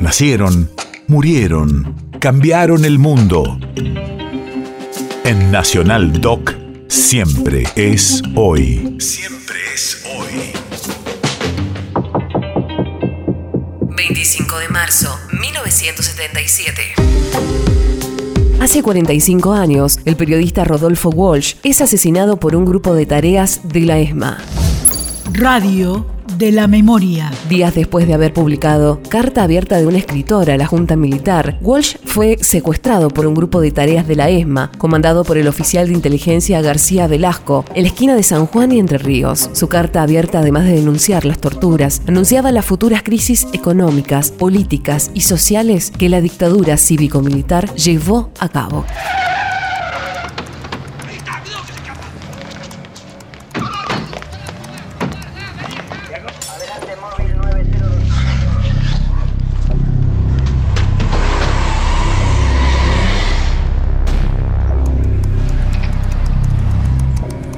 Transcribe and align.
Nacieron, 0.00 0.70
murieron, 1.08 1.94
cambiaron 2.20 2.86
el 2.86 2.98
mundo. 2.98 3.58
En 5.24 5.50
Nacional 5.50 6.22
Doc, 6.22 6.54
siempre 6.88 7.64
es 7.76 8.22
hoy. 8.34 8.96
Siempre 8.98 9.56
es 9.74 10.02
hoy. 10.16 10.52
25 13.94 14.58
de 14.58 14.68
marzo, 14.70 15.14
1977. 15.38 16.82
Hace 18.62 18.82
45 18.82 19.52
años, 19.52 20.00
el 20.06 20.16
periodista 20.16 20.64
Rodolfo 20.64 21.10
Walsh 21.10 21.56
es 21.62 21.82
asesinado 21.82 22.38
por 22.40 22.56
un 22.56 22.64
grupo 22.64 22.94
de 22.94 23.04
tareas 23.04 23.60
de 23.64 23.80
la 23.80 23.98
ESMA. 23.98 24.38
Radio 25.34 26.06
de 26.38 26.52
la 26.52 26.66
memoria. 26.66 27.30
Días 27.48 27.74
después 27.74 28.06
de 28.06 28.14
haber 28.14 28.32
publicado 28.32 29.00
Carta 29.08 29.42
abierta 29.42 29.78
de 29.78 29.86
una 29.86 29.98
escritora 29.98 30.54
a 30.54 30.56
la 30.56 30.66
Junta 30.66 30.96
Militar, 30.96 31.58
Walsh 31.60 31.96
fue 32.04 32.38
secuestrado 32.40 33.08
por 33.08 33.26
un 33.26 33.34
grupo 33.34 33.60
de 33.60 33.70
tareas 33.70 34.06
de 34.06 34.16
la 34.16 34.30
ESMA, 34.30 34.70
comandado 34.78 35.24
por 35.24 35.38
el 35.38 35.48
oficial 35.48 35.88
de 35.88 35.94
inteligencia 35.94 36.60
García 36.60 37.06
Velasco, 37.06 37.64
en 37.74 37.82
la 37.82 37.88
esquina 37.88 38.14
de 38.14 38.22
San 38.22 38.46
Juan 38.46 38.72
y 38.72 38.78
Entre 38.78 38.98
Ríos. 38.98 39.50
Su 39.52 39.68
carta 39.68 40.02
abierta, 40.02 40.40
además 40.40 40.64
de 40.64 40.72
denunciar 40.72 41.24
las 41.24 41.38
torturas, 41.38 42.02
anunciaba 42.06 42.52
las 42.52 42.64
futuras 42.64 43.02
crisis 43.02 43.46
económicas, 43.52 44.30
políticas 44.30 45.10
y 45.14 45.22
sociales 45.22 45.90
que 45.90 46.08
la 46.08 46.20
dictadura 46.20 46.76
cívico-militar 46.76 47.74
llevó 47.74 48.30
a 48.38 48.48
cabo. 48.48 48.84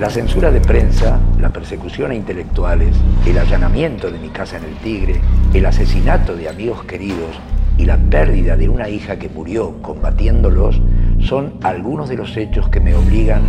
La 0.00 0.08
censura 0.08 0.50
de 0.50 0.62
prensa, 0.62 1.20
la 1.38 1.50
persecución 1.50 2.10
a 2.10 2.14
intelectuales, 2.14 2.96
el 3.26 3.36
allanamiento 3.36 4.10
de 4.10 4.18
mi 4.18 4.30
casa 4.30 4.56
en 4.56 4.64
el 4.64 4.74
Tigre, 4.76 5.20
el 5.52 5.66
asesinato 5.66 6.34
de 6.34 6.48
amigos 6.48 6.84
queridos 6.84 7.38
y 7.76 7.84
la 7.84 7.98
pérdida 7.98 8.56
de 8.56 8.70
una 8.70 8.88
hija 8.88 9.18
que 9.18 9.28
murió 9.28 9.82
combatiéndolos 9.82 10.80
son 11.20 11.52
algunos 11.62 12.08
de 12.08 12.16
los 12.16 12.34
hechos 12.38 12.70
que 12.70 12.80
me 12.80 12.94
obligan 12.94 13.42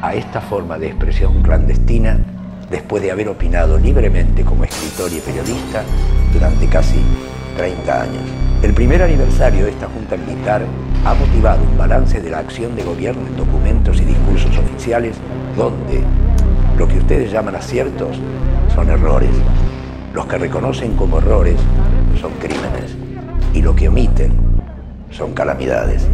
a 0.00 0.14
esta 0.14 0.40
forma 0.40 0.78
de 0.78 0.86
expresión 0.86 1.42
clandestina 1.42 2.18
después 2.70 3.02
de 3.02 3.10
haber 3.10 3.28
opinado 3.28 3.78
libremente 3.78 4.44
como 4.44 4.64
escritor 4.64 5.12
y 5.12 5.20
periodista 5.20 5.82
durante 6.32 6.68
casi 6.68 7.00
30 7.58 8.02
años. 8.02 8.47
El 8.60 8.74
primer 8.74 9.02
aniversario 9.02 9.66
de 9.66 9.70
esta 9.70 9.86
Junta 9.86 10.16
Militar 10.16 10.62
ha 11.04 11.14
motivado 11.14 11.62
un 11.62 11.78
balance 11.78 12.20
de 12.20 12.28
la 12.28 12.40
acción 12.40 12.74
de 12.74 12.82
gobierno 12.82 13.24
en 13.24 13.36
documentos 13.36 14.00
y 14.00 14.04
discursos 14.04 14.58
oficiales 14.58 15.16
donde 15.56 16.02
lo 16.76 16.88
que 16.88 16.98
ustedes 16.98 17.30
llaman 17.30 17.54
aciertos 17.54 18.18
son 18.74 18.90
errores, 18.90 19.30
los 20.12 20.26
que 20.26 20.38
reconocen 20.38 20.96
como 20.96 21.18
errores 21.18 21.54
son 22.20 22.32
crímenes 22.40 22.96
y 23.54 23.62
lo 23.62 23.76
que 23.76 23.88
omiten 23.88 24.32
son 25.12 25.34
calamidades. 25.34 26.08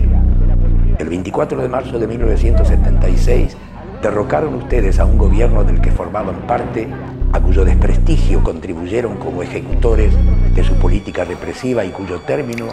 El 0.98 1.08
24 1.08 1.62
de 1.62 1.68
marzo 1.70 1.98
de 1.98 2.06
1976 2.06 3.56
derrocaron 4.02 4.54
ustedes 4.56 4.98
a 4.98 5.06
un 5.06 5.16
gobierno 5.16 5.64
del 5.64 5.80
que 5.80 5.90
formaban 5.90 6.46
parte 6.46 6.88
a 7.32 7.40
cuyo 7.40 7.64
desprestigio 7.64 8.44
contribuyeron 8.44 9.16
como 9.16 9.42
ejecutores 9.42 10.12
de 10.54 10.64
su 10.64 10.74
política 10.76 11.24
represiva 11.24 11.84
y 11.84 11.90
cuyo 11.90 12.20
término 12.20 12.66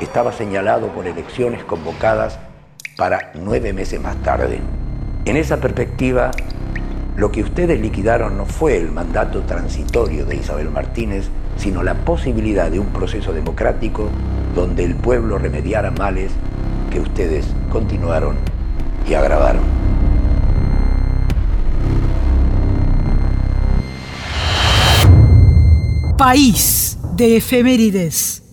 estaba 0.00 0.32
señalado 0.32 0.88
por 0.88 1.06
elecciones 1.06 1.64
convocadas 1.64 2.38
para 2.96 3.32
nueve 3.34 3.72
meses 3.72 4.00
más 4.00 4.16
tarde. 4.22 4.60
En 5.24 5.36
esa 5.36 5.58
perspectiva, 5.58 6.30
lo 7.16 7.30
que 7.32 7.42
ustedes 7.42 7.80
liquidaron 7.80 8.36
no 8.36 8.44
fue 8.44 8.76
el 8.76 8.90
mandato 8.92 9.42
transitorio 9.42 10.26
de 10.26 10.36
Isabel 10.36 10.70
Martínez, 10.70 11.28
sino 11.56 11.82
la 11.82 11.94
posibilidad 11.94 12.70
de 12.70 12.80
un 12.80 12.88
proceso 12.88 13.32
democrático 13.32 14.10
donde 14.54 14.84
el 14.84 14.94
pueblo 14.94 15.38
remediara 15.38 15.90
males 15.90 16.32
que 16.90 17.00
ustedes 17.00 17.46
continuaron 17.70 18.36
y 19.08 19.14
agravaron. 19.14 19.84
país 26.16 26.93
de 27.16 27.36
efemérides. 27.36 28.43